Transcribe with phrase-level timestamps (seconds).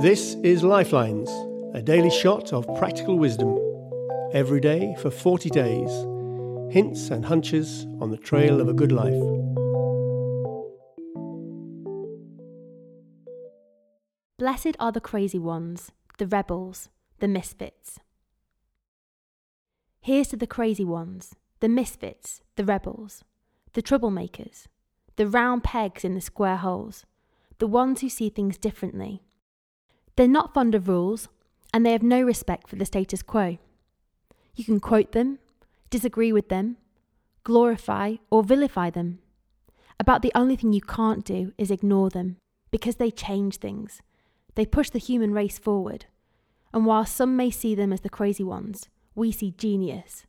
[0.00, 1.28] This is Lifelines,
[1.74, 3.58] a daily shot of practical wisdom.
[4.32, 5.90] Every day for 40 days.
[6.72, 9.12] Hints and hunches on the trail of a good life.
[14.38, 16.88] Blessed are the crazy ones, the rebels,
[17.18, 17.98] the misfits.
[20.00, 23.22] Here's to the crazy ones, the misfits, the rebels,
[23.74, 24.64] the troublemakers,
[25.16, 27.04] the round pegs in the square holes,
[27.58, 29.20] the ones who see things differently.
[30.20, 31.30] They're not fond of rules,
[31.72, 33.56] and they have no respect for the status quo.
[34.54, 35.38] You can quote them,
[35.88, 36.76] disagree with them,
[37.42, 39.20] glorify or vilify them.
[39.98, 42.36] About the only thing you can't do is ignore them,
[42.70, 44.02] because they change things.
[44.56, 46.04] They push the human race forward.
[46.74, 50.26] And while some may see them as the crazy ones, we see genius.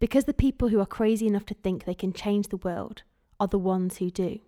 [0.00, 3.04] Because the people who are crazy enough to think they can change the world
[3.38, 4.40] are the ones who do.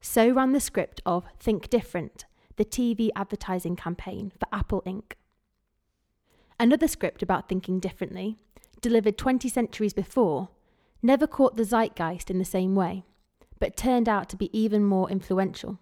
[0.00, 2.24] So ran the script of Think Different,
[2.56, 5.12] the TV advertising campaign for Apple Inc.
[6.58, 8.36] Another script about thinking differently,
[8.80, 10.48] delivered 20 centuries before,
[11.02, 13.04] never caught the zeitgeist in the same way,
[13.58, 15.78] but turned out to be even more influential.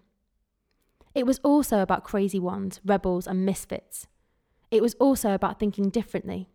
[1.13, 4.07] It was also about crazy ones, rebels, and misfits.
[4.69, 6.49] It was also about thinking differently.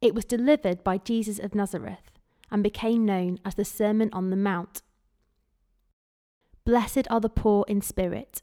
[0.00, 2.10] It was delivered by Jesus of Nazareth
[2.50, 4.82] and became known as the Sermon on the Mount.
[6.64, 8.42] Blessed are the poor in spirit,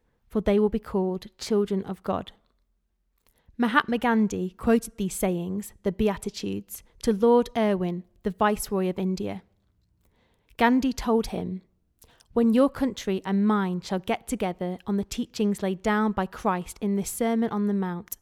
[0.31, 2.31] for they will be called children of God.
[3.57, 9.43] Mahatma Gandhi quoted these sayings, the Beatitudes, to Lord Irwin, the Viceroy of India.
[10.57, 11.61] Gandhi told him,
[12.31, 16.77] When your country and mine shall get together on the teachings laid down by Christ
[16.79, 18.17] in this Sermon on the Mount,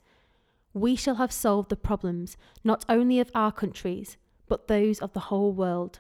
[0.74, 4.18] we shall have solved the problems not only of our countries,
[4.48, 6.00] but those of the whole world.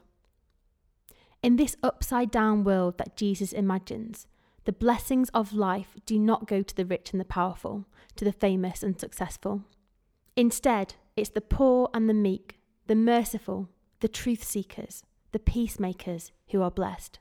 [1.41, 4.27] In this upside down world that Jesus imagines,
[4.65, 8.31] the blessings of life do not go to the rich and the powerful, to the
[8.31, 9.63] famous and successful.
[10.35, 13.69] Instead, it's the poor and the meek, the merciful,
[13.99, 17.19] the truth seekers, the peacemakers who are blessed.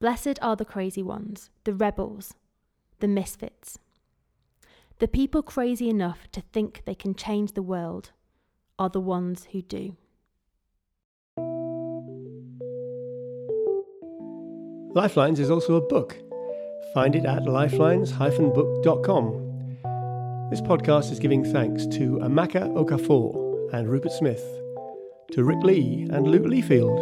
[0.00, 2.34] Blessed are the crazy ones, the rebels,
[3.00, 3.78] the misfits.
[4.98, 8.12] The people crazy enough to think they can change the world
[8.78, 9.96] are the ones who do.
[14.94, 16.16] Lifelines is also a book.
[16.92, 19.40] Find it at lifelines-book.com.
[20.50, 24.44] This podcast is giving thanks to Amaka Okafor and Rupert Smith,
[25.32, 26.98] to Rick Lee and Luke Leafield,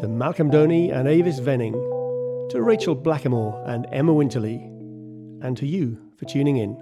[0.00, 1.74] to Malcolm Doney and Avis Venning,
[2.50, 4.56] to Rachel Blackamore and Emma Winterly,
[5.42, 6.76] and to you for tuning in.